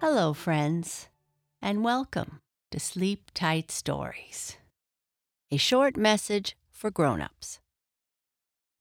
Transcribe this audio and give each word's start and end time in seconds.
Hello, 0.00 0.32
friends, 0.32 1.10
and 1.60 1.84
welcome 1.84 2.40
to 2.70 2.80
Sleep 2.80 3.30
Tight 3.34 3.70
Stories, 3.70 4.56
a 5.50 5.58
short 5.58 5.94
message 5.94 6.56
for 6.70 6.90
grown-ups. 6.90 7.60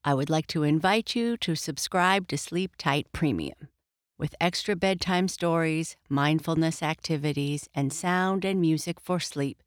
I 0.05 0.13
would 0.13 0.29
like 0.29 0.47
to 0.47 0.63
invite 0.63 1.17
you 1.17 1.35
to 1.35 1.55
subscribe 1.55 2.29
to 2.29 2.37
Sleep 2.37 2.77
Tight 2.77 3.07
Premium 3.11 3.67
with 4.17 4.33
extra 4.39 4.77
bedtime 4.77 5.27
stories, 5.27 5.97
mindfulness 6.07 6.81
activities, 6.81 7.67
and 7.75 7.91
sound 7.91 8.45
and 8.45 8.61
music 8.61 9.01
for 9.01 9.19
sleep. 9.19 9.61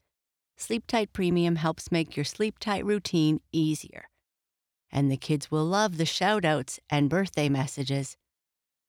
Sleep 0.57 0.87
Tight 0.87 1.13
Premium 1.13 1.57
helps 1.57 1.91
make 1.91 2.17
your 2.17 2.25
sleep 2.25 2.57
tight 2.57 2.83
routine 2.83 3.41
easier. 3.51 4.05
And 4.91 5.11
the 5.11 5.17
kids 5.17 5.51
will 5.51 5.65
love 5.65 5.97
the 5.97 6.05
shout 6.07 6.45
outs 6.45 6.79
and 6.89 7.11
birthday 7.11 7.47
messages 7.47 8.17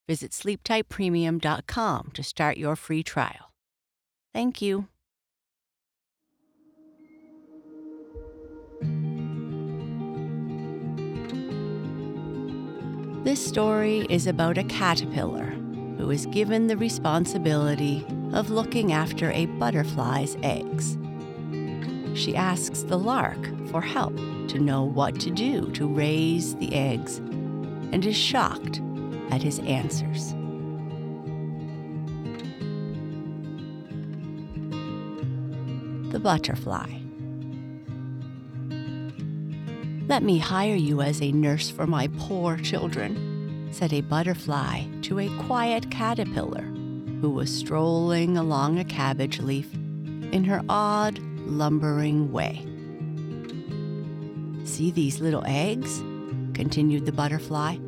Visit 0.06 0.32
sleeptightpremium.com 0.32 2.10
to 2.14 2.22
start 2.22 2.56
your 2.58 2.76
free 2.76 3.02
trial. 3.02 3.52
Thank 4.34 4.60
you. 4.60 4.88
This 13.24 13.44
story 13.44 14.06
is 14.10 14.26
about 14.26 14.58
a 14.58 14.64
caterpillar 14.64 15.46
who 15.96 16.10
is 16.10 16.26
given 16.26 16.66
the 16.66 16.76
responsibility 16.76 18.04
of 18.34 18.50
looking 18.50 18.92
after 18.92 19.30
a 19.30 19.46
butterfly's 19.46 20.36
eggs. 20.42 20.98
She 22.14 22.36
asks 22.36 22.82
the 22.82 22.98
lark 22.98 23.38
for 23.70 23.80
help 23.80 24.14
to 24.48 24.58
know 24.58 24.82
what 24.82 25.18
to 25.20 25.30
do 25.30 25.70
to 25.70 25.88
raise 25.88 26.54
the 26.56 26.74
eggs 26.74 27.16
and 27.16 28.04
is 28.04 28.16
shocked 28.16 28.82
at 29.34 29.42
his 29.42 29.58
answers. 29.60 30.32
The 36.12 36.20
butterfly. 36.20 36.88
Let 40.06 40.22
me 40.22 40.38
hire 40.38 40.76
you 40.76 41.00
as 41.00 41.20
a 41.20 41.32
nurse 41.32 41.68
for 41.68 41.86
my 41.88 42.08
poor 42.16 42.56
children, 42.58 43.68
said 43.72 43.92
a 43.92 44.02
butterfly 44.02 44.84
to 45.02 45.18
a 45.18 45.36
quiet 45.42 45.90
caterpillar 45.90 46.62
who 47.20 47.30
was 47.30 47.52
strolling 47.52 48.36
along 48.36 48.78
a 48.78 48.84
cabbage 48.84 49.40
leaf 49.40 49.72
in 49.74 50.44
her 50.44 50.62
odd, 50.68 51.18
lumbering 51.46 52.30
way. 52.30 52.64
See 54.64 54.92
these 54.92 55.20
little 55.20 55.42
eggs? 55.44 55.98
continued 56.54 57.04
the 57.04 57.12
butterfly. 57.12 57.78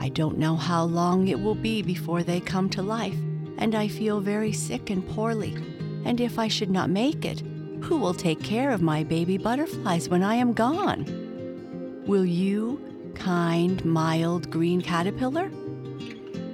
I 0.00 0.10
don't 0.10 0.38
know 0.38 0.54
how 0.54 0.84
long 0.84 1.28
it 1.28 1.40
will 1.40 1.54
be 1.54 1.82
before 1.82 2.22
they 2.22 2.40
come 2.40 2.70
to 2.70 2.82
life, 2.82 3.16
and 3.58 3.74
I 3.74 3.88
feel 3.88 4.20
very 4.20 4.52
sick 4.52 4.90
and 4.90 5.06
poorly. 5.08 5.56
And 6.04 6.20
if 6.20 6.38
I 6.38 6.46
should 6.48 6.70
not 6.70 6.88
make 6.88 7.24
it, 7.24 7.42
who 7.82 7.96
will 7.96 8.14
take 8.14 8.42
care 8.42 8.70
of 8.70 8.80
my 8.80 9.02
baby 9.02 9.38
butterflies 9.38 10.08
when 10.08 10.22
I 10.22 10.36
am 10.36 10.52
gone? 10.52 11.04
Will 12.06 12.24
you, 12.24 12.80
kind, 13.14 13.84
mild 13.84 14.50
green 14.50 14.80
caterpillar? 14.80 15.50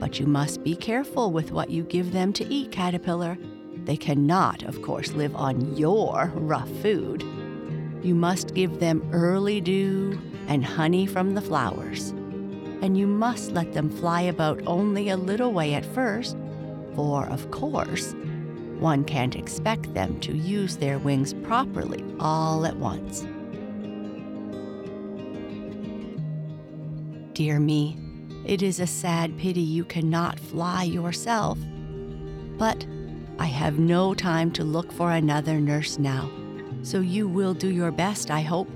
But 0.00 0.18
you 0.18 0.26
must 0.26 0.64
be 0.64 0.74
careful 0.74 1.30
with 1.30 1.52
what 1.52 1.70
you 1.70 1.82
give 1.84 2.12
them 2.12 2.32
to 2.34 2.46
eat, 2.52 2.72
caterpillar. 2.72 3.38
They 3.84 3.96
cannot, 3.96 4.62
of 4.62 4.80
course, 4.80 5.12
live 5.12 5.36
on 5.36 5.76
your 5.76 6.32
rough 6.34 6.70
food. 6.80 7.22
You 8.02 8.14
must 8.14 8.54
give 8.54 8.80
them 8.80 9.06
early 9.12 9.60
dew 9.60 10.18
and 10.48 10.64
honey 10.64 11.06
from 11.06 11.34
the 11.34 11.42
flowers 11.42 12.14
and 12.84 12.98
you 12.98 13.06
must 13.06 13.52
let 13.52 13.72
them 13.72 13.88
fly 13.88 14.20
about 14.20 14.60
only 14.66 15.08
a 15.08 15.16
little 15.16 15.54
way 15.54 15.72
at 15.72 15.86
first, 15.86 16.36
for, 16.94 17.26
of 17.28 17.50
course, 17.50 18.14
one 18.78 19.02
can't 19.04 19.36
expect 19.36 19.94
them 19.94 20.20
to 20.20 20.36
use 20.36 20.76
their 20.76 20.98
wings 20.98 21.32
properly 21.32 22.04
all 22.20 22.66
at 22.66 22.76
once. 22.76 23.26
Dear 27.32 27.58
me, 27.58 27.96
it 28.44 28.60
is 28.60 28.80
a 28.80 28.86
sad 28.86 29.38
pity 29.38 29.62
you 29.62 29.86
cannot 29.86 30.38
fly 30.38 30.82
yourself. 30.82 31.58
But 32.58 32.84
I 33.38 33.46
have 33.46 33.78
no 33.78 34.12
time 34.12 34.50
to 34.52 34.62
look 34.62 34.92
for 34.92 35.10
another 35.10 35.58
nurse 35.58 35.98
now, 35.98 36.30
so 36.82 37.00
you 37.00 37.28
will 37.28 37.54
do 37.54 37.70
your 37.70 37.92
best, 37.92 38.30
I 38.30 38.42
hope. 38.42 38.68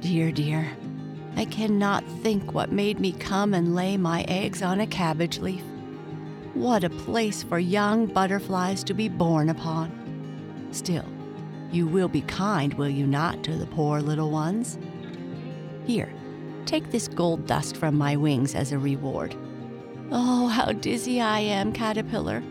Dear, 0.00 0.30
dear, 0.30 0.76
I 1.36 1.44
cannot 1.44 2.04
think 2.22 2.52
what 2.52 2.72
made 2.72 3.00
me 3.00 3.12
come 3.12 3.54
and 3.54 3.74
lay 3.74 3.96
my 3.96 4.22
eggs 4.28 4.62
on 4.62 4.80
a 4.80 4.86
cabbage 4.86 5.38
leaf. 5.38 5.62
What 6.54 6.84
a 6.84 6.90
place 6.90 7.42
for 7.42 7.58
young 7.58 8.06
butterflies 8.06 8.84
to 8.84 8.94
be 8.94 9.08
born 9.08 9.48
upon. 9.48 10.68
Still, 10.72 11.06
you 11.72 11.86
will 11.86 12.08
be 12.08 12.22
kind, 12.22 12.74
will 12.74 12.88
you 12.88 13.06
not, 13.06 13.42
to 13.44 13.56
the 13.56 13.66
poor 13.66 14.00
little 14.00 14.30
ones? 14.30 14.78
Here, 15.86 16.12
take 16.66 16.90
this 16.90 17.08
gold 17.08 17.46
dust 17.46 17.76
from 17.76 17.96
my 17.96 18.16
wings 18.16 18.54
as 18.54 18.72
a 18.72 18.78
reward. 18.78 19.36
Oh, 20.10 20.48
how 20.48 20.72
dizzy 20.72 21.20
I 21.20 21.38
am, 21.38 21.72
caterpillar. 21.72 22.42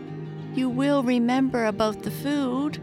You 0.54 0.68
will 0.68 1.02
remember 1.02 1.66
about 1.66 2.02
the 2.02 2.10
food. 2.10 2.78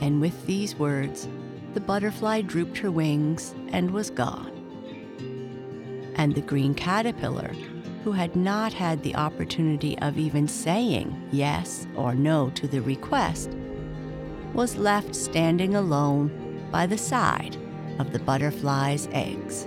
And 0.00 0.20
with 0.20 0.46
these 0.46 0.76
words, 0.76 1.28
the 1.74 1.80
butterfly 1.80 2.40
drooped 2.40 2.78
her 2.78 2.90
wings 2.90 3.54
and 3.68 3.90
was 3.90 4.10
gone. 4.10 4.50
And 6.16 6.34
the 6.34 6.40
green 6.40 6.74
caterpillar, 6.74 7.52
who 8.04 8.12
had 8.12 8.34
not 8.34 8.72
had 8.72 9.02
the 9.02 9.14
opportunity 9.14 9.96
of 9.98 10.18
even 10.18 10.48
saying 10.48 11.28
yes 11.30 11.86
or 11.94 12.14
no 12.14 12.50
to 12.50 12.66
the 12.66 12.80
request, 12.80 13.50
was 14.52 14.76
left 14.76 15.14
standing 15.14 15.76
alone 15.76 16.68
by 16.72 16.86
the 16.86 16.98
side 16.98 17.56
of 17.98 18.12
the 18.12 18.18
butterfly's 18.18 19.08
eggs. 19.12 19.66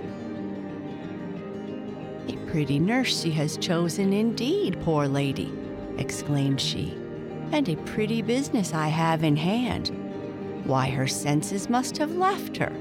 A 2.28 2.36
pretty 2.50 2.78
nurse 2.78 3.22
she 3.22 3.30
has 3.32 3.56
chosen 3.56 4.12
indeed, 4.12 4.78
poor 4.82 5.08
lady, 5.08 5.52
exclaimed 5.96 6.60
she, 6.60 6.92
and 7.52 7.68
a 7.68 7.76
pretty 7.76 8.20
business 8.20 8.74
I 8.74 8.88
have 8.88 9.24
in 9.24 9.36
hand 9.36 10.03
why, 10.64 10.88
her 10.90 11.06
senses 11.06 11.68
must 11.68 11.96
have 11.98 12.12
left 12.12 12.56
her, 12.56 12.72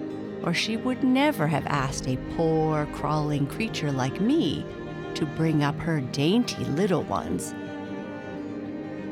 or 0.44 0.54
she 0.54 0.78
would 0.78 1.04
never 1.04 1.48
have 1.48 1.66
asked 1.68 2.08
a 2.08 2.18
poor, 2.36 2.86
crawling 2.94 3.48
creature 3.48 3.92
like 3.92 4.20
me 4.20 4.66
to 5.16 5.26
bring 5.26 5.64
up 5.64 5.78
her 5.80 6.02
dainty 6.02 6.64
little 6.66 7.04
ones. 7.04 7.54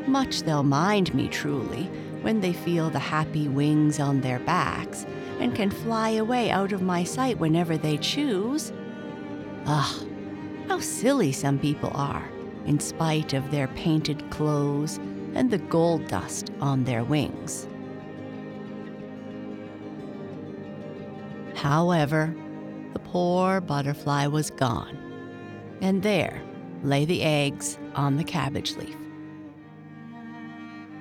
Much 0.08 0.42
they'll 0.42 0.64
mind 0.64 1.14
me 1.14 1.28
truly 1.28 1.84
when 2.22 2.42
they 2.42 2.54
feel 2.54 2.90
the 2.90 3.00
happy 3.00 3.48
wings 3.48 4.00
on 4.00 4.22
their 4.22 4.40
backs 4.40 5.06
and 5.40 5.56
can 5.56 5.70
fly 5.70 6.10
away 6.12 6.52
out 6.52 6.72
of 6.72 6.82
my 6.82 7.04
sight 7.04 7.40
whenever 7.40 7.78
they 7.78 7.98
choose. 7.98 8.72
Ugh, 9.66 10.08
how 10.68 10.80
silly 10.80 11.32
some 11.32 11.60
people 11.60 11.92
are, 11.94 12.28
in 12.66 12.80
spite 12.80 13.34
of 13.34 13.50
their 13.52 13.68
painted 13.70 14.30
clothes 14.30 14.98
and 15.34 15.50
the 15.50 15.58
gold 15.58 16.08
dust 16.08 16.52
on 16.60 16.84
their 16.84 17.04
wings. 17.04 17.68
However, 21.62 22.36
the 22.94 23.00
poor 23.00 23.62
butterfly 23.62 24.26
was 24.26 24.50
gone, 24.50 24.98
and 25.80 26.02
there 26.02 26.42
lay 26.82 27.06
the 27.06 27.22
eggs 27.22 27.78
on 27.94 28.18
the 28.18 28.24
cabbage 28.24 28.76
leaf. 28.78 28.98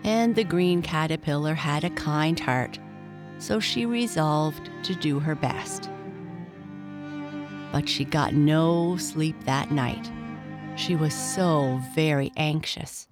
And 0.04 0.34
the 0.34 0.44
green 0.44 0.82
caterpillar 0.82 1.54
had 1.54 1.82
a 1.82 1.88
kind 1.88 2.38
heart, 2.38 2.78
so 3.38 3.58
she 3.58 3.86
resolved 3.86 4.70
to 4.82 4.94
do 4.94 5.18
her 5.18 5.34
best. 5.34 5.88
But 7.72 7.88
she 7.88 8.04
got 8.04 8.34
no 8.34 8.98
sleep 8.98 9.42
that 9.44 9.70
night. 9.70 10.12
She 10.76 10.94
was 10.94 11.14
so 11.14 11.80
very 11.94 12.32
anxious. 12.36 13.08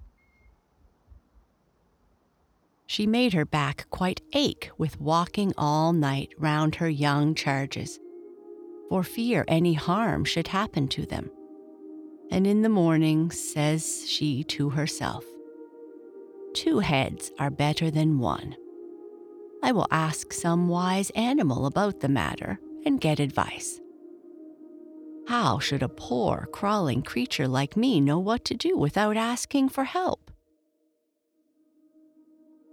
She 2.89 3.05
made 3.05 3.33
her 3.33 3.45
back 3.45 3.85
quite 3.91 4.23
ache 4.33 4.71
with 4.79 4.99
walking 4.99 5.53
all 5.59 5.93
night 5.93 6.33
round 6.39 6.73
her 6.73 6.89
young 6.89 7.35
charges, 7.35 7.99
for 8.89 9.03
fear 9.03 9.45
any 9.47 9.75
harm 9.75 10.25
should 10.25 10.47
happen 10.47 10.87
to 10.87 11.05
them. 11.05 11.29
And 12.31 12.47
in 12.47 12.63
the 12.63 12.67
morning 12.67 13.29
says 13.29 14.09
she 14.09 14.43
to 14.45 14.71
herself, 14.71 15.23
Two 16.55 16.79
heads 16.79 17.31
are 17.37 17.51
better 17.51 17.91
than 17.91 18.17
one. 18.17 18.55
I 19.61 19.71
will 19.71 19.87
ask 19.91 20.33
some 20.33 20.67
wise 20.67 21.11
animal 21.11 21.67
about 21.67 21.99
the 21.99 22.09
matter 22.09 22.59
and 22.87 22.99
get 22.99 23.19
advice. 23.19 23.79
How 25.27 25.59
should 25.59 25.83
a 25.83 25.89
poor, 25.89 26.49
crawling 26.51 27.03
creature 27.03 27.47
like 27.47 27.77
me 27.77 28.01
know 28.01 28.17
what 28.17 28.43
to 28.45 28.55
do 28.55 28.75
without 28.75 29.15
asking 29.15 29.69
for 29.69 29.83
help? 29.83 30.28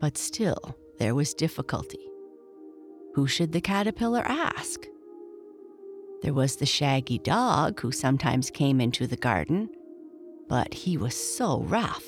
But 0.00 0.18
still, 0.18 0.76
there 0.98 1.14
was 1.14 1.34
difficulty. 1.34 2.10
Who 3.14 3.26
should 3.26 3.52
the 3.52 3.60
caterpillar 3.60 4.22
ask? 4.26 4.86
There 6.22 6.34
was 6.34 6.56
the 6.56 6.66
shaggy 6.66 7.18
dog 7.18 7.80
who 7.80 7.92
sometimes 7.92 8.50
came 8.50 8.80
into 8.80 9.06
the 9.06 9.16
garden, 9.16 9.70
But 10.48 10.74
he 10.74 10.96
was 10.96 11.14
so 11.14 11.60
rough. 11.62 12.04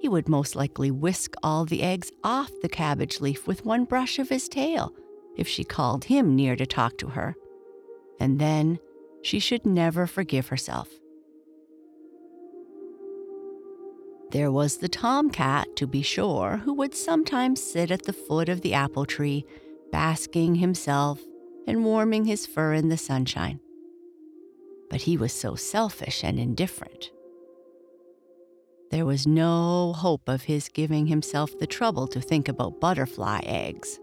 He 0.00 0.08
would 0.08 0.28
most 0.28 0.54
likely 0.54 0.90
whisk 0.90 1.34
all 1.42 1.64
the 1.64 1.82
eggs 1.82 2.12
off 2.22 2.50
the 2.62 2.68
cabbage 2.68 3.20
leaf 3.20 3.46
with 3.46 3.64
one 3.64 3.84
brush 3.84 4.18
of 4.18 4.28
his 4.28 4.48
tail 4.48 4.92
if 5.36 5.48
she 5.48 5.64
called 5.64 6.04
him 6.04 6.36
near 6.36 6.56
to 6.56 6.66
talk 6.66 6.98
to 6.98 7.08
her. 7.08 7.34
And 8.20 8.38
then 8.38 8.78
she 9.22 9.38
should 9.38 9.64
never 9.64 10.06
forgive 10.06 10.48
herself. 10.48 10.88
There 14.34 14.50
was 14.50 14.78
the 14.78 14.88
tomcat, 14.88 15.76
to 15.76 15.86
be 15.86 16.02
sure, 16.02 16.56
who 16.64 16.74
would 16.74 16.92
sometimes 16.92 17.62
sit 17.62 17.92
at 17.92 18.02
the 18.02 18.12
foot 18.12 18.48
of 18.48 18.62
the 18.62 18.74
apple 18.74 19.06
tree, 19.06 19.46
basking 19.92 20.56
himself 20.56 21.20
and 21.68 21.84
warming 21.84 22.24
his 22.24 22.44
fur 22.44 22.72
in 22.72 22.88
the 22.88 22.96
sunshine. 22.96 23.60
But 24.90 25.02
he 25.02 25.16
was 25.16 25.32
so 25.32 25.54
selfish 25.54 26.24
and 26.24 26.40
indifferent. 26.40 27.12
There 28.90 29.06
was 29.06 29.24
no 29.24 29.92
hope 29.92 30.28
of 30.28 30.42
his 30.42 30.68
giving 30.68 31.06
himself 31.06 31.56
the 31.60 31.68
trouble 31.68 32.08
to 32.08 32.20
think 32.20 32.48
about 32.48 32.80
butterfly 32.80 33.42
eggs. 33.44 34.00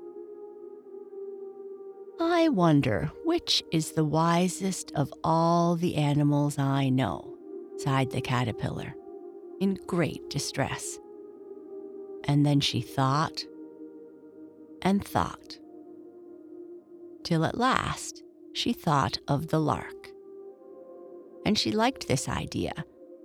I 2.22 2.48
wonder 2.48 3.12
which 3.26 3.64
is 3.74 3.92
the 3.92 4.06
wisest 4.06 4.94
of 4.96 5.14
all 5.26 5.76
the 5.76 5.98
animals 5.98 6.58
I 6.58 6.88
know, 6.88 7.36
sighed 7.80 8.12
the 8.12 8.22
caterpillar, 8.22 8.96
in 9.62 9.80
great 9.88 10.30
distress. 10.30 11.00
And 12.26 12.46
then 12.46 12.60
she 12.60 12.82
thought 12.82 13.46
and 14.82 15.06
thought, 15.06 15.58
till 17.24 17.46
at 17.46 17.58
last 17.58 18.24
she 18.54 18.74
thought 18.74 19.18
of 19.28 19.48
the 19.48 19.60
lark. 19.60 20.10
And 21.46 21.58
she 21.58 21.72
liked 21.72 22.08
this 22.08 22.28
idea 22.28 22.74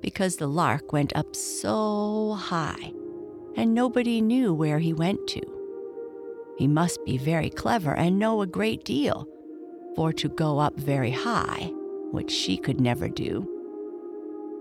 because 0.02 0.36
the 0.36 0.46
lark 0.46 0.92
went 0.92 1.16
up 1.16 1.34
so 1.34 2.34
high 2.34 2.92
and 3.56 3.74
nobody 3.74 4.20
knew 4.20 4.52
where 4.52 4.78
he 4.78 4.92
went 4.92 5.26
to. 5.28 5.42
He 6.58 6.66
must 6.66 7.04
be 7.04 7.16
very 7.16 7.50
clever 7.50 7.94
and 7.94 8.18
know 8.18 8.42
a 8.42 8.46
great 8.46 8.84
deal, 8.84 9.26
for 9.94 10.12
to 10.12 10.28
go 10.28 10.58
up 10.58 10.78
very 10.78 11.10
high, 11.10 11.70
which 12.12 12.30
she 12.30 12.58
could 12.58 12.80
never 12.80 13.08
do, 13.08 13.55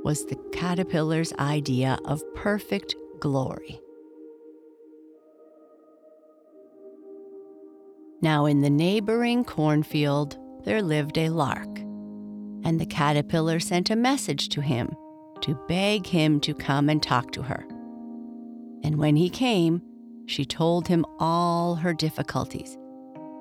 was 0.06 0.24
the 0.28 0.36
caterpillar's 0.52 1.34
idea 1.40 1.98
of 2.06 2.22
perfect 2.36 2.96
glory. 3.20 3.82
Now, 8.22 8.46
in 8.46 8.62
the 8.62 8.70
neighboring 8.70 9.44
cornfield, 9.44 10.38
there 10.64 10.84
lived 10.84 11.18
a 11.18 11.30
lark, 11.30 11.80
and 12.64 12.80
the 12.80 12.86
caterpillar 12.86 13.60
sent 13.60 13.90
a 13.90 13.96
message 13.96 14.50
to 14.50 14.62
him 14.62 14.96
to 15.42 15.60
beg 15.68 16.06
him 16.06 16.40
to 16.42 16.54
come 16.54 16.88
and 16.88 17.02
talk 17.02 17.32
to 17.32 17.42
her. 17.42 17.66
And 18.84 18.98
when 18.98 19.16
he 19.16 19.28
came, 19.28 19.82
she 20.28 20.46
told 20.46 20.88
him 20.88 21.04
all 21.18 21.74
her 21.74 21.96
difficulties 21.96 22.78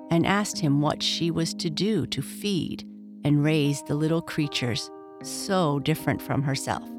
and 0.09 0.25
asked 0.25 0.57
him 0.57 0.81
what 0.81 1.03
she 1.03 1.29
was 1.29 1.53
to 1.53 1.69
do 1.69 2.07
to 2.07 2.23
feed 2.23 2.83
and 3.23 3.43
raise 3.43 3.83
the 3.83 3.95
little 3.95 4.21
creatures 4.21 4.89
so 5.23 5.79
different 5.79 6.21
from 6.21 6.43
herself. 6.43 6.89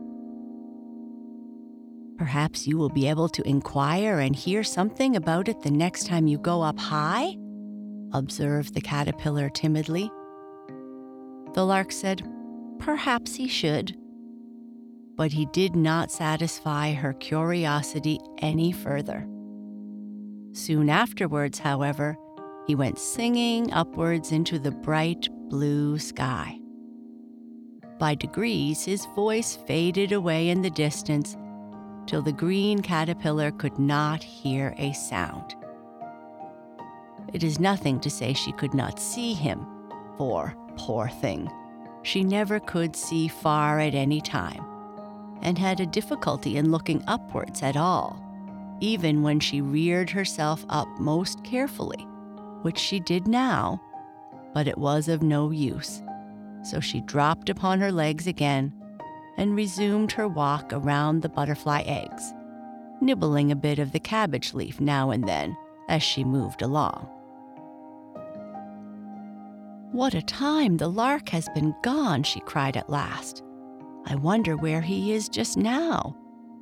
Perhaps 2.19 2.67
you 2.67 2.79
will 2.79 2.89
be 2.89 3.09
able 3.09 3.29
to 3.29 3.47
inquire 3.47 4.21
and 4.21 4.35
hear 4.35 4.65
something 4.65 5.17
about 5.17 5.49
it 5.49 5.61
the 5.63 5.71
next 5.71 6.07
time 6.07 6.27
you 6.27 6.39
go 6.39 6.63
up 6.63 6.79
high? 6.79 7.37
observed 8.13 8.73
the 8.73 8.81
caterpillar 8.81 9.51
timidly. 9.51 10.11
The 11.53 11.65
lark 11.65 11.93
said, 11.93 12.27
Perhaps 12.79 13.35
he 13.35 13.49
should. 13.49 13.97
But 15.17 15.33
he 15.33 15.47
did 15.47 15.75
not 15.75 16.11
satisfy 16.11 16.93
her 16.93 17.13
curiosity 17.15 18.19
any 18.39 18.73
further. 18.73 19.27
Soon 20.53 20.89
afterwards, 20.89 21.59
however, 21.59 22.17
he 22.67 22.75
went 22.75 22.99
singing 22.99 23.73
upwards 23.73 24.33
into 24.33 24.59
the 24.59 24.71
bright 24.71 25.29
blue 25.49 25.99
sky. 25.99 26.59
By 27.99 28.15
degrees, 28.15 28.85
his 28.85 29.07
voice 29.15 29.57
faded 29.57 30.13
away 30.13 30.51
in 30.51 30.61
the 30.61 30.71
distance 30.71 31.37
till 32.07 32.23
the 32.23 32.33
green 32.33 32.83
caterpillar 32.83 33.51
could 33.51 33.79
not 33.79 34.23
hear 34.23 34.75
a 34.79 34.93
sound. 34.93 35.55
It 37.33 37.43
is 37.43 37.59
nothing 37.59 37.99
to 38.01 38.11
say 38.11 38.33
she 38.33 38.53
could 38.53 38.75
not 38.75 39.01
see 39.01 39.33
him, 39.33 39.67
for, 40.17 40.55
poor 40.77 41.09
thing, 41.09 41.51
she 42.03 42.23
never 42.23 42.61
could 42.61 42.95
see 42.95 43.29
far 43.29 43.81
at 43.81 43.95
any 43.95 44.21
time, 44.21 44.65
and 45.43 45.59
had 45.59 45.81
a 45.81 45.87
difficulty 45.87 46.57
in 46.57 46.71
looking 46.71 47.03
upwards 47.09 47.63
at 47.63 47.77
all, 47.77 48.23
even 48.81 49.23
when 49.23 49.41
she 49.41 49.61
reared 49.61 50.11
herself 50.11 50.65
up 50.69 50.87
most 50.99 51.43
carefully, 51.43 52.07
which 52.63 52.79
she 52.79 53.01
did 53.01 53.27
now, 53.27 53.81
but 54.55 54.69
it 54.69 54.79
was 54.79 55.09
of 55.09 55.23
no 55.23 55.51
use. 55.51 56.03
So 56.67 56.81
she 56.81 57.01
dropped 57.03 57.49
upon 57.49 57.79
her 57.79 57.93
legs 57.93 58.27
again 58.27 58.73
and 59.37 59.55
resumed 59.55 60.11
her 60.13 60.27
walk 60.27 60.73
around 60.73 61.23
the 61.23 61.29
butterfly 61.29 61.83
eggs, 61.87 62.35
nibbling 63.01 63.53
a 63.53 63.57
bit 63.57 63.79
of 63.79 63.93
the 63.93 64.01
cabbage 64.01 64.53
leaf 64.53 64.81
now 64.81 65.13
and 65.13 65.29
then 65.29 65.57
as 65.89 66.03
she 66.03 66.25
moved 66.25 66.63
along. 66.63 67.09
What 69.93 70.15
a 70.15 70.23
time 70.23 70.77
the 70.77 70.89
lark 70.89 71.29
has 71.29 71.49
been 71.55 71.73
gone, 71.85 72.25
she 72.25 72.41
cried 72.41 72.77
at 72.77 72.91
last. 72.91 73.45
I 74.07 74.17
wonder 74.17 74.57
where 74.57 74.81
he 74.81 75.13
is 75.13 75.29
just 75.29 75.57
now. 75.57 76.17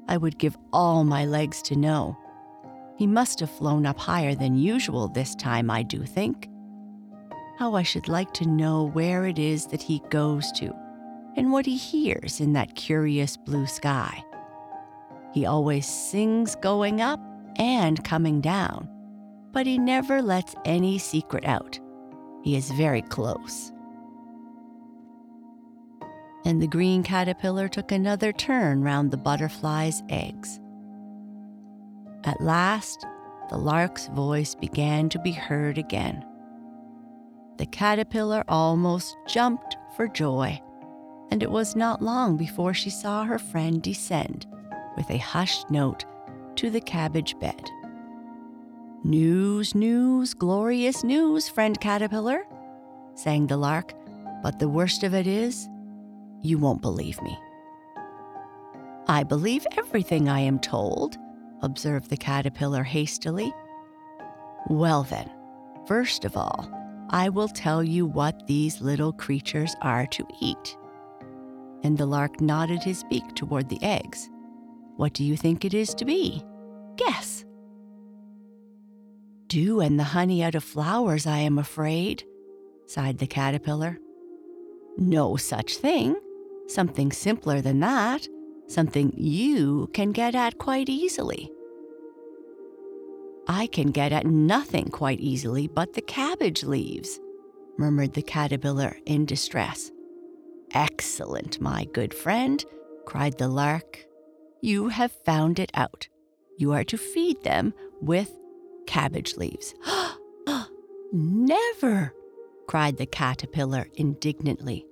I 0.07 0.19
would 0.19 0.39
give 0.39 0.59
all 0.71 1.05
my 1.05 1.25
legs 1.25 1.63
to 1.63 1.77
know. 1.77 2.15
He 2.99 3.07
must 3.07 3.41
have 3.41 3.51
flown 3.51 3.87
up 3.87 3.99
higher 3.99 4.35
than 4.35 4.59
usual 4.59 5.09
this 5.09 5.35
time, 5.35 5.71
I 5.71 5.83
do 5.83 6.05
think. 6.05 6.51
How 7.59 7.75
I 7.75 7.83
should 7.83 8.09
like 8.09 8.33
to 8.35 8.49
know 8.49 8.85
where 8.85 9.27
it 9.27 9.39
is 9.39 9.67
that 9.67 9.83
he 9.83 10.03
goes 10.11 10.51
to 10.53 10.75
and 11.37 11.53
what 11.53 11.67
he 11.67 11.77
hears 11.77 12.41
in 12.41 12.53
that 12.55 12.75
curious 12.75 13.37
blue 13.37 13.67
sky. 13.67 14.25
He 15.33 15.47
always 15.47 15.87
sings 15.87 16.57
going 16.57 17.01
up 17.01 17.21
and 17.57 18.03
coming 18.05 18.41
down, 18.41 18.89
but 19.53 19.67
he 19.67 19.79
never 19.79 20.21
lets 20.21 20.55
any 20.65 20.99
secret 20.99 21.45
out. 21.45 21.79
He 22.43 22.57
is 22.57 22.71
very 22.73 23.03
close. 23.03 23.73
And 26.45 26.61
the 26.61 26.67
green 26.67 27.03
caterpillar 27.03 27.69
took 27.69 27.91
another 27.91 28.33
turn 28.33 28.83
round 28.83 29.11
the 29.11 29.17
butterfly's 29.17 30.03
eggs. 30.09 30.61
At 32.25 32.41
last, 32.41 33.07
the 33.49 33.59
lark's 33.59 34.09
voice 34.09 34.55
began 34.55 35.09
to 35.11 35.19
be 35.21 35.33
heard 35.33 35.79
again. 35.79 36.25
The 37.57 37.67
caterpillar 37.67 38.45
almost 38.49 39.17
jumped 39.29 39.77
for 39.97 40.09
joy, 40.09 40.61
and 41.31 41.43
it 41.43 41.51
was 41.51 41.77
not 41.77 42.03
long 42.03 42.37
before 42.37 42.75
she 42.75 42.91
saw 42.91 43.25
her 43.25 43.39
friend 43.39 43.81
descend 43.81 44.47
with 44.97 45.11
a 45.11 45.19
hushed 45.19 45.71
note 45.71 46.05
to 46.57 46.71
the 46.71 46.81
cabbage 46.81 47.39
bed. 47.39 47.71
News, 49.05 49.75
news, 49.75 50.35
glorious 50.35 51.05
news, 51.05 51.49
friend 51.49 51.81
caterpillar, 51.81 52.45
sang 53.15 53.47
the 53.47 53.57
lark, 53.57 53.93
but 54.43 54.59
the 54.59 54.69
worst 54.69 55.05
of 55.05 55.15
it 55.15 55.27
is, 55.27 55.69
you 56.43 56.59
won't 56.59 56.83
believe 56.83 57.21
me. 57.23 57.39
I 59.07 59.23
believe 59.23 59.67
everything 59.77 60.29
I 60.29 60.41
am 60.41 60.59
told, 60.59 61.19
observed 61.63 62.11
the 62.11 62.17
caterpillar 62.17 62.83
hastily. 62.83 63.53
Well, 64.69 65.03
then, 65.05 65.31
first 65.87 66.25
of 66.25 66.37
all, 66.37 66.69
I 67.11 67.29
will 67.29 67.49
tell 67.49 67.83
you 67.83 68.07
what 68.07 68.47
these 68.47 68.81
little 68.81 69.13
creatures 69.13 69.75
are 69.83 70.07
to 70.07 70.27
eat. 70.41 70.77
And 71.83 71.97
the 71.99 72.07
lark 72.07 72.41
nodded 72.41 72.83
his 72.83 73.05
beak 73.05 73.35
toward 73.35 73.69
the 73.69 73.83
eggs. 73.83 74.29
What 74.97 75.13
do 75.13 75.25
you 75.25 75.37
think 75.37 75.65
it 75.65 75.75
is 75.75 75.95
to 75.95 76.05
be? 76.05 76.43
Guess 76.97 77.45
dew 79.55 79.79
and 79.79 80.01
the 80.01 80.11
honey 80.19 80.43
out 80.43 80.57
of 80.57 80.65
flowers, 80.65 81.29
I 81.29 81.39
am 81.39 81.59
afraid, 81.59 82.25
sighed 82.87 83.19
the 83.19 83.29
caterpillar. 83.29 84.01
No 84.99 85.37
such 85.37 85.77
thing. 85.77 86.17
Something 86.67 87.13
simpler 87.13 87.61
than 87.61 87.79
that. 87.79 88.27
Something 88.67 89.13
you 89.17 89.89
can 89.93 90.11
get 90.11 90.35
at 90.35 90.59
quite 90.59 90.89
easily. 90.89 91.53
I 93.47 93.67
can 93.67 93.91
get 93.91 94.13
at 94.13 94.27
nothing 94.27 94.89
quite 94.89 95.21
easily 95.21 95.67
but 95.67 95.93
the 95.93 96.01
cabbage 96.03 96.65
leaves, 96.65 97.21
murmured 97.77 98.15
the 98.15 98.23
caterpillar 98.23 98.97
in 99.07 99.27
distress. 99.27 99.91
Excellent, 100.73 101.61
my 101.61 101.85
good 101.93 102.15
friend, 102.15 102.65
cried 103.05 103.39
the 103.39 103.49
lark. 103.49 104.07
You 104.61 104.89
have 104.89 105.13
found 105.13 105.59
it 105.59 105.71
out. 105.75 106.09
You 106.57 106.73
are 106.73 106.85
to 106.85 106.97
feed 106.97 107.43
them 107.43 107.75
with 108.01 108.33
cabbage 108.87 109.37
leaves. 109.37 109.75
Never! 111.13 112.15
cried 112.67 112.97
the 112.97 113.07
caterpillar 113.07 113.89
indignantly. 113.95 114.87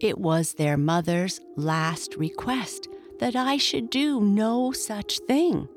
It 0.00 0.18
was 0.18 0.54
their 0.54 0.76
mother's 0.76 1.40
last 1.56 2.16
request 2.16 2.88
that 3.20 3.36
I 3.36 3.56
should 3.56 3.88
do 3.88 4.20
no 4.20 4.72
such 4.72 5.20
thing. 5.20 5.68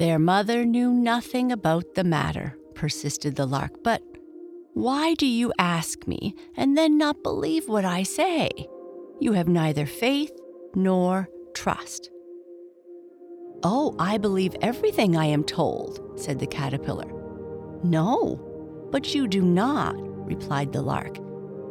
Their 0.00 0.18
mother 0.18 0.64
knew 0.64 0.94
nothing 0.94 1.52
about 1.52 1.94
the 1.94 2.04
matter, 2.04 2.56
persisted 2.74 3.36
the 3.36 3.44
lark, 3.44 3.84
but 3.84 4.02
why 4.72 5.12
do 5.12 5.26
you 5.26 5.52
ask 5.58 6.06
me 6.06 6.34
and 6.56 6.74
then 6.74 6.96
not 6.96 7.22
believe 7.22 7.68
what 7.68 7.84
I 7.84 8.04
say? 8.04 8.48
You 9.20 9.34
have 9.34 9.46
neither 9.46 9.84
faith 9.84 10.32
nor 10.74 11.28
trust. 11.52 12.10
Oh, 13.62 13.94
I 13.98 14.16
believe 14.16 14.56
everything 14.62 15.18
I 15.18 15.26
am 15.26 15.44
told, 15.44 16.18
said 16.18 16.38
the 16.38 16.46
caterpillar. 16.46 17.12
No, 17.84 18.40
but 18.90 19.14
you 19.14 19.28
do 19.28 19.42
not, 19.42 19.96
replied 20.26 20.72
the 20.72 20.80
lark. 20.80 21.18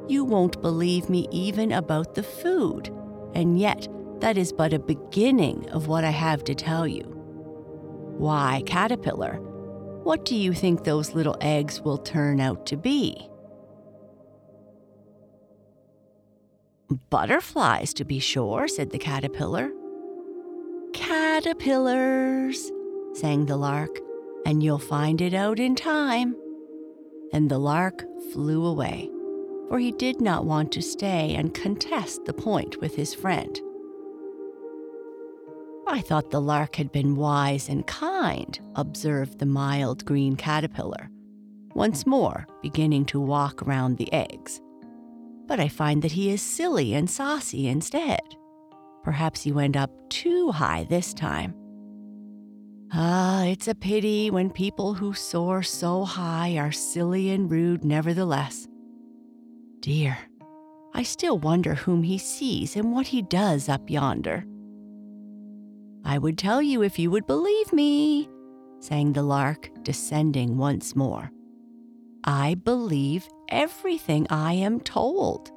You 0.07 0.24
won't 0.24 0.62
believe 0.62 1.09
me 1.09 1.27
even 1.31 1.71
about 1.71 2.13
the 2.13 2.21
food, 2.21 2.93
and 3.33 3.57
yet 3.57 3.88
that 4.19 4.38
is 4.38 4.53
but 4.53 4.71
a 4.71 4.77
beginning 4.77 5.67
of 5.71 5.88
what 5.88 6.03
I 6.03 6.12
have 6.12 6.43
to 6.43 6.53
tell 6.53 6.88
you. 6.88 7.18
Why, 8.19 8.63
caterpillar, 8.65 9.35
what 10.03 10.25
do 10.25 10.35
you 10.35 10.51
think 10.51 10.83
those 10.83 11.15
little 11.15 11.38
eggs 11.39 11.79
will 11.79 11.97
turn 11.97 12.41
out 12.41 12.65
to 12.65 12.75
be? 12.75 13.29
Butterflies, 17.09 17.93
to 17.93 18.03
be 18.03 18.19
sure, 18.19 18.67
said 18.67 18.89
the 18.89 18.97
caterpillar. 18.97 19.71
Caterpillars, 20.91 22.69
sang 23.13 23.45
the 23.45 23.55
lark, 23.55 23.97
and 24.45 24.61
you'll 24.61 24.79
find 24.79 25.21
it 25.21 25.33
out 25.33 25.57
in 25.57 25.73
time. 25.73 26.35
And 27.31 27.49
the 27.49 27.57
lark 27.57 28.03
flew 28.33 28.65
away, 28.65 29.09
for 29.69 29.79
he 29.79 29.93
did 29.93 30.19
not 30.19 30.43
want 30.43 30.73
to 30.73 30.81
stay 30.81 31.35
and 31.35 31.53
contest 31.53 32.25
the 32.25 32.33
point 32.33 32.81
with 32.81 32.95
his 32.95 33.13
friend. 33.13 33.61
I 35.91 36.01
thought 36.01 36.29
the 36.29 36.39
lark 36.39 36.75
had 36.75 36.91
been 36.91 37.15
wise 37.15 37.67
and 37.67 37.86
kind, 37.88 38.60
observed 38.75 39.39
the 39.39 39.48
mild 39.48 40.05
green 40.05 40.36
caterpillar, 40.36 41.10
once 41.74 42.05
more 42.05 42.46
beginning 42.62 43.05
to 43.05 43.19
walk 43.19 43.65
round 43.65 43.98
the 43.98 44.13
eggs. 44.13 44.62
But 45.48 45.60
I 45.60 45.67
find 45.67 46.03
that 46.03 46.12
he 46.12 46.29
is 46.29 46.43
silly 46.43 46.93
and 46.93 47.10
saucy 47.10 47.67
instead. 47.67 48.22
Perhaps 49.03 49.41
he 49.41 49.51
went 49.51 49.75
up 49.75 49.89
too 50.10 50.51
high 50.51 50.84
this 50.84 51.12
time. 51.12 51.55
Ah, 52.93 53.46
it's 53.46 53.67
a 53.67 53.74
pity 53.74 54.29
when 54.29 54.51
people 54.51 54.93
who 54.93 55.13
soar 55.15 55.63
so 55.63 56.03
high 56.05 56.55
are 56.60 56.72
silly 56.72 57.31
and 57.31 57.50
rude 57.50 57.84
nevertheless. 57.84 58.67
Dear, 59.79 60.19
I 60.93 61.01
still 61.01 61.39
wonder 61.39 61.74
whom 61.74 62.03
he 62.03 62.19
sees 62.19 62.75
and 62.75 62.91
what 62.91 63.08
he 63.08 63.24
does 63.24 63.69
up 63.69 63.89
yonder. 63.89 64.46
I 66.03 66.18
would 66.18 66.38
tell 66.38 66.62
you 66.62 66.82
if 66.82 66.98
you 66.98 67.12
would 67.12 67.27
believe 67.27 67.72
me, 67.74 68.29
sang 68.79 69.13
the 69.13 69.24
lark, 69.24 69.70
descending 69.84 70.58
once 70.58 70.96
more. 70.96 71.32
I 72.24 72.56
believe 72.56 73.27
everything 73.50 74.27
I 74.29 74.53
am 74.53 74.79
told, 74.82 75.51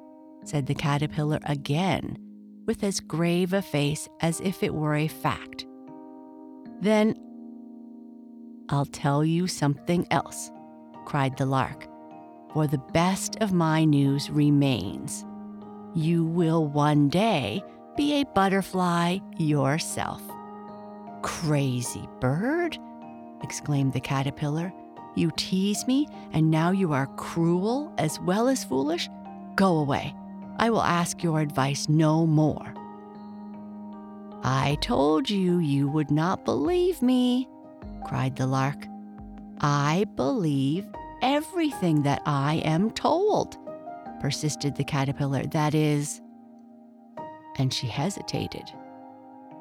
said 0.44 0.66
the 0.66 0.74
caterpillar 0.74 1.40
again, 1.44 2.16
with 2.66 2.84
as 2.84 3.00
grave 3.00 3.52
a 3.52 3.62
face 3.62 4.08
as 4.20 4.40
if 4.40 4.62
it 4.62 4.74
were 4.74 4.94
a 4.94 5.08
fact. 5.08 5.66
Then 6.80 7.14
I'll 8.68 8.86
tell 8.86 9.24
you 9.24 9.46
something 9.46 10.06
else, 10.10 10.50
cried 11.04 11.36
the 11.36 11.46
lark, 11.46 11.86
for 12.52 12.66
the 12.66 12.82
best 12.92 13.36
of 13.40 13.52
my 13.52 13.84
news 13.84 14.30
remains. 14.30 15.24
You 15.94 16.24
will 16.24 16.66
one 16.66 17.08
day 17.08 17.62
be 17.96 18.20
a 18.20 18.24
butterfly 18.34 19.18
yourself. 19.38 20.22
Crazy 21.22 22.08
bird, 22.20 22.78
exclaimed 23.42 23.92
the 23.92 24.00
caterpillar. 24.00 24.72
You 25.14 25.30
tease 25.36 25.86
me, 25.86 26.08
and 26.32 26.50
now 26.50 26.70
you 26.70 26.92
are 26.92 27.06
cruel 27.16 27.92
as 27.98 28.18
well 28.20 28.48
as 28.48 28.64
foolish? 28.64 29.08
Go 29.56 29.78
away. 29.78 30.14
I 30.58 30.70
will 30.70 30.82
ask 30.82 31.22
your 31.22 31.40
advice 31.40 31.88
no 31.88 32.26
more. 32.26 32.74
I 34.42 34.76
told 34.80 35.30
you 35.30 35.58
you 35.58 35.88
would 35.88 36.10
not 36.10 36.44
believe 36.44 37.00
me, 37.02 37.48
cried 38.04 38.36
the 38.36 38.46
lark. 38.46 38.86
I 39.60 40.06
believe 40.16 40.86
everything 41.22 42.02
that 42.02 42.22
I 42.26 42.56
am 42.64 42.90
told, 42.90 43.56
persisted 44.20 44.74
the 44.76 44.84
caterpillar. 44.84 45.44
That 45.44 45.74
is, 45.74 46.20
and 47.58 47.72
she 47.72 47.86
hesitated, 47.86 48.72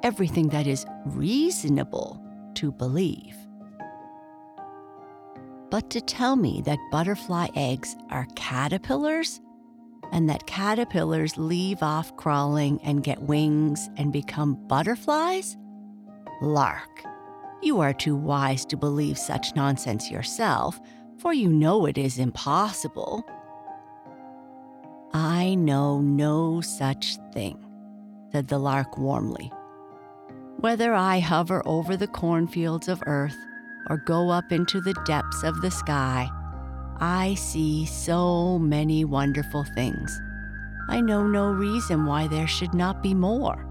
everything 0.04 0.50
that 0.50 0.68
is 0.68 0.86
reasonable 1.06 2.24
to 2.56 2.72
believe. 2.72 3.36
But 5.70 5.90
to 5.92 6.02
tell 6.02 6.36
me 6.36 6.62
that 6.66 6.80
butterfly 6.92 7.48
eggs 7.56 7.96
are 8.10 8.28
caterpillars? 8.36 9.40
and 10.12 10.30
that 10.30 10.46
caterpillars 10.46 11.38
leave 11.38 11.82
off 11.82 12.16
crawling 12.18 12.80
and 12.84 13.04
get 13.04 13.22
wings 13.22 13.90
and 13.98 14.12
become 14.12 14.56
butterflies? 14.68 15.58
Lark, 16.42 17.04
you 17.62 17.80
are 17.80 17.94
too 17.94 18.16
wise 18.16 18.66
to 18.66 18.78
believe 18.78 19.18
such 19.18 19.56
nonsense 19.56 20.12
yourself, 20.12 20.80
for 21.18 21.34
you 21.34 21.50
know 21.50 21.86
it 21.86 21.98
is 21.98 22.20
impossible. 22.20 23.26
I 25.14 25.56
know 25.56 26.02
no 26.02 26.62
such 26.62 27.18
thing, 27.34 27.64
said 28.32 28.48
the 28.48 28.60
lark 28.60 28.98
warmly. 28.98 29.52
Whether 30.62 30.94
I 30.94 31.18
hover 31.18 31.64
over 31.66 31.98
the 31.98 32.08
cornfields 32.08 32.88
of 32.88 33.02
earth 33.08 33.48
or 33.90 33.98
go 33.98 34.30
up 34.30 34.52
into 34.52 34.80
the 34.80 34.94
depths 35.08 35.42
of 35.42 35.60
the 35.60 35.72
sky, 35.72 36.30
I 37.00 37.34
see 37.34 37.88
so 37.88 38.60
many 38.60 39.04
wonderful 39.04 39.64
things. 39.64 40.22
I 40.88 41.02
know 41.02 41.26
no 41.26 41.50
reason 41.52 42.06
why 42.06 42.28
there 42.28 42.46
should 42.46 42.76
not 42.76 43.02
be 43.02 43.16
more. 43.16 43.66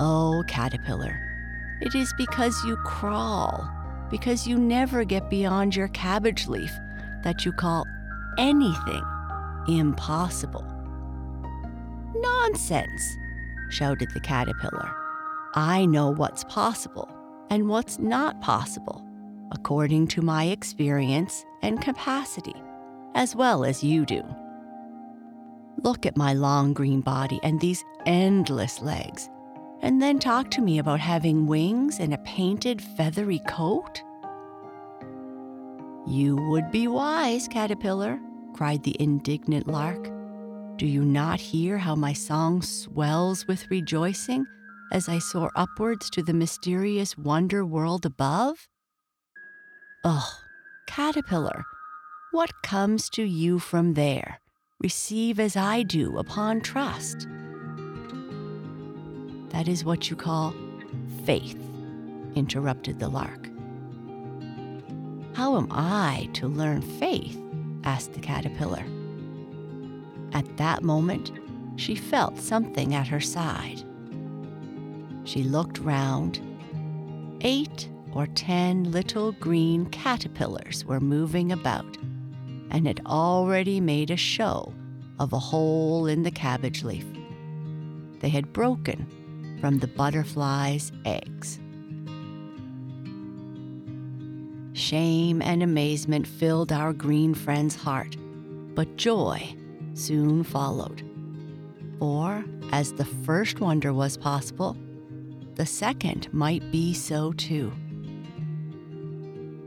Oh, 0.00 0.42
caterpillar, 0.48 1.16
it 1.80 1.94
is 1.94 2.12
because 2.18 2.64
you 2.64 2.74
crawl, 2.78 3.70
because 4.10 4.48
you 4.48 4.58
never 4.58 5.04
get 5.04 5.30
beyond 5.30 5.76
your 5.76 5.88
cabbage 5.88 6.48
leaf, 6.48 6.72
that 7.22 7.44
you 7.44 7.52
call 7.52 7.86
anything 8.36 9.04
impossible. 9.68 10.66
Nonsense, 12.16 13.16
shouted 13.70 14.10
the 14.12 14.20
caterpillar. 14.20 15.05
I 15.56 15.86
know 15.86 16.10
what's 16.10 16.44
possible 16.44 17.08
and 17.48 17.66
what's 17.66 17.98
not 17.98 18.42
possible 18.42 19.02
according 19.52 20.06
to 20.08 20.20
my 20.20 20.44
experience 20.44 21.46
and 21.62 21.80
capacity, 21.80 22.54
as 23.14 23.34
well 23.34 23.64
as 23.64 23.82
you 23.82 24.04
do. 24.04 24.22
Look 25.82 26.04
at 26.04 26.16
my 26.16 26.34
long 26.34 26.74
green 26.74 27.00
body 27.00 27.40
and 27.42 27.58
these 27.58 27.82
endless 28.04 28.82
legs, 28.82 29.30
and 29.80 30.02
then 30.02 30.18
talk 30.18 30.50
to 30.52 30.60
me 30.60 30.78
about 30.78 31.00
having 31.00 31.46
wings 31.46 32.00
and 32.00 32.12
a 32.12 32.18
painted 32.18 32.82
feathery 32.82 33.40
coat? 33.48 34.02
You 36.06 36.36
would 36.50 36.70
be 36.70 36.86
wise, 36.86 37.48
caterpillar, 37.48 38.18
cried 38.52 38.82
the 38.82 38.96
indignant 39.00 39.68
lark. 39.68 40.10
Do 40.76 40.86
you 40.86 41.02
not 41.02 41.40
hear 41.40 41.78
how 41.78 41.94
my 41.94 42.12
song 42.12 42.60
swells 42.60 43.46
with 43.46 43.70
rejoicing 43.70 44.46
as 44.92 45.08
I 45.08 45.18
soar 45.18 45.50
upwards 45.56 46.10
to 46.10 46.22
the 46.22 46.34
mysterious 46.34 47.16
wonder 47.16 47.64
world 47.64 48.06
above? 48.06 48.68
Oh, 50.04 50.30
caterpillar, 50.86 51.64
what 52.32 52.50
comes 52.62 53.08
to 53.10 53.22
you 53.22 53.58
from 53.58 53.94
there? 53.94 54.40
Receive 54.80 55.40
as 55.40 55.56
I 55.56 55.82
do 55.82 56.18
upon 56.18 56.60
trust. 56.60 57.26
That 59.50 59.68
is 59.68 59.84
what 59.84 60.10
you 60.10 60.16
call 60.16 60.54
faith, 61.24 61.58
interrupted 62.34 62.98
the 62.98 63.08
lark. 63.08 63.48
How 65.34 65.56
am 65.56 65.68
I 65.70 66.28
to 66.34 66.46
learn 66.46 66.82
faith? 66.82 67.40
asked 67.84 68.12
the 68.12 68.20
caterpillar. 68.20 68.84
At 70.32 70.56
that 70.56 70.82
moment, 70.82 71.32
she 71.76 71.94
felt 71.94 72.38
something 72.38 72.94
at 72.94 73.06
her 73.08 73.20
side. 73.20 73.82
She 75.26 75.42
looked 75.42 75.80
round. 75.80 76.40
Eight 77.40 77.88
or 78.14 78.28
ten 78.28 78.92
little 78.92 79.32
green 79.32 79.86
caterpillars 79.86 80.84
were 80.84 81.00
moving 81.00 81.50
about 81.50 81.98
and 82.70 82.86
had 82.86 83.02
already 83.04 83.80
made 83.80 84.10
a 84.10 84.16
show 84.16 84.72
of 85.18 85.32
a 85.32 85.38
hole 85.38 86.06
in 86.06 86.22
the 86.22 86.30
cabbage 86.30 86.84
leaf. 86.84 87.04
They 88.20 88.28
had 88.28 88.52
broken 88.52 89.58
from 89.60 89.78
the 89.78 89.88
butterfly's 89.88 90.92
eggs. 91.04 91.58
Shame 94.74 95.42
and 95.42 95.62
amazement 95.62 96.26
filled 96.26 96.70
our 96.70 96.92
green 96.92 97.34
friend's 97.34 97.74
heart, 97.74 98.16
but 98.74 98.96
joy 98.96 99.56
soon 99.94 100.44
followed. 100.44 101.02
For, 101.98 102.44
as 102.70 102.92
the 102.92 103.04
first 103.04 103.60
wonder 103.60 103.92
was 103.92 104.16
possible, 104.16 104.76
the 105.56 105.66
second 105.66 106.32
might 106.32 106.70
be 106.70 106.92
so 106.92 107.32
too. 107.32 107.72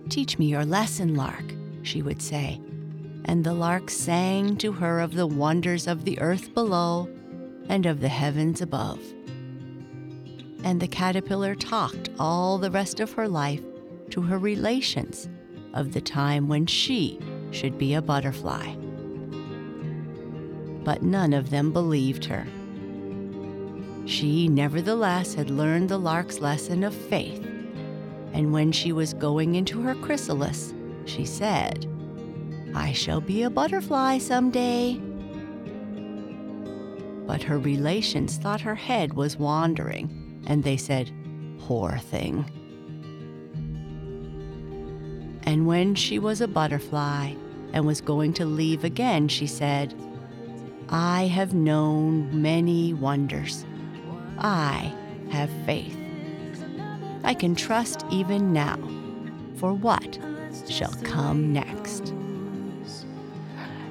Teach 0.07 0.37
me 0.37 0.45
your 0.45 0.63
lesson, 0.63 1.15
lark, 1.15 1.43
she 1.81 2.03
would 2.03 2.21
say, 2.21 2.61
and 3.25 3.43
the 3.43 3.53
lark 3.53 3.89
sang 3.89 4.55
to 4.57 4.71
her 4.71 4.99
of 4.99 5.15
the 5.15 5.25
wonders 5.27 5.87
of 5.87 6.05
the 6.05 6.19
earth 6.19 6.53
below 6.53 7.09
and 7.69 7.87
of 7.87 8.01
the 8.01 8.09
heavens 8.09 8.61
above. 8.61 8.99
And 10.63 10.79
the 10.79 10.87
caterpillar 10.87 11.55
talked 11.55 12.09
all 12.19 12.59
the 12.59 12.71
rest 12.71 12.99
of 12.99 13.13
her 13.13 13.27
life 13.27 13.63
to 14.11 14.21
her 14.21 14.37
relations 14.37 15.27
of 15.73 15.93
the 15.93 16.01
time 16.01 16.47
when 16.47 16.67
she 16.67 17.19
should 17.51 17.79
be 17.79 17.95
a 17.95 18.01
butterfly. 18.01 18.75
But 20.83 21.01
none 21.01 21.33
of 21.33 21.49
them 21.49 21.71
believed 21.71 22.25
her. 22.25 22.45
She, 24.09 24.47
nevertheless, 24.47 25.35
had 25.35 25.51
learned 25.51 25.87
the 25.87 25.99
lark's 25.99 26.39
lesson 26.39 26.83
of 26.83 26.95
faith, 26.95 27.45
and 28.33 28.51
when 28.51 28.71
she 28.71 28.91
was 28.91 29.13
going 29.13 29.53
into 29.53 29.83
her 29.83 29.93
chrysalis, 29.93 30.73
she 31.05 31.25
said, 31.25 31.85
I 32.73 32.91
shall 32.91 33.21
be 33.21 33.43
a 33.43 33.51
butterfly 33.51 34.17
some 34.17 34.49
day. 34.49 34.99
But 37.27 37.43
her 37.43 37.59
relations 37.59 38.37
thought 38.37 38.61
her 38.61 38.73
head 38.73 39.13
was 39.13 39.37
wandering, 39.37 40.41
and 40.47 40.63
they 40.63 40.75
said, 40.75 41.11
Poor 41.59 41.99
thing. 41.99 42.45
And 45.43 45.67
when 45.67 45.93
she 45.93 46.17
was 46.17 46.41
a 46.41 46.47
butterfly 46.47 47.35
and 47.73 47.85
was 47.85 48.01
going 48.01 48.33
to 48.33 48.45
leave 48.45 48.83
again, 48.83 49.27
she 49.27 49.45
said, 49.45 49.93
I 50.89 51.27
have 51.27 51.53
known 51.53 52.41
many 52.41 52.95
wonders. 52.95 53.67
I 54.39 54.93
have 55.31 55.49
faith. 55.65 55.97
I 57.23 57.33
can 57.33 57.55
trust 57.55 58.05
even 58.09 58.53
now 58.53 58.77
for 59.55 59.73
what 59.73 60.17
shall 60.69 60.93
come 61.03 61.51
next. 61.51 62.13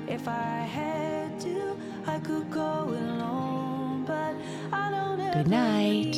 If 0.08 0.26
I 0.26 0.60
had 0.62 1.38
to, 1.40 1.76
I 2.06 2.18
could 2.20 2.50
go 2.50 2.84
alone, 2.88 4.04
but 4.06 4.34
I 4.72 4.90
don't 4.90 5.32
Good 5.32 5.48
night. 5.48 6.14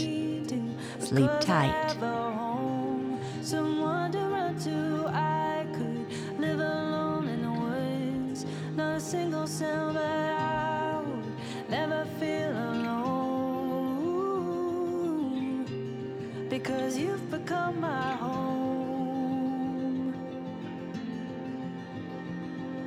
Sleep 1.01 1.31
tight. 1.41 1.73
have 1.73 2.03
a 2.03 2.31
home, 2.33 3.19
someone 3.43 4.13
to 4.13 4.19
run 4.19 4.59
to. 4.61 5.07
I 5.09 5.67
could 5.73 6.07
live 6.39 6.61
alone 6.61 7.27
in 7.27 7.43
the 7.43 7.51
woods, 7.51 8.47
not 8.77 8.99
a 8.99 9.01
single 9.01 9.49
sound, 9.49 9.99
because 16.51 16.99
you've 16.99 17.31
become 17.31 17.81
my 17.81 18.13
home. 18.15 20.13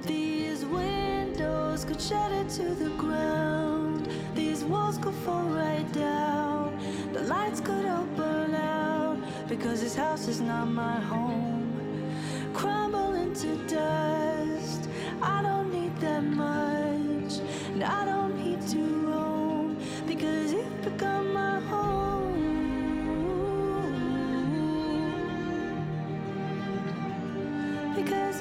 These 0.05 0.65
windows 0.65 1.86
could 1.86 2.01
shatter 2.01 2.43
to 2.58 2.75
the 2.75 2.89
ground. 2.98 4.10
These 4.36 4.65
walls 4.65 4.98
could 4.98 5.15
fall 5.25 5.46
right 5.46 5.89
down. 5.93 6.77
The 7.13 7.22
lights 7.22 7.62
could 7.62 7.86
all 7.86 8.05
burn 8.17 8.53
out 8.53 9.17
because 9.48 9.79
this 9.82 9.96
house 9.96 10.27
is 10.27 10.41
not 10.41 10.65
my 10.67 11.00
home. 11.00 11.42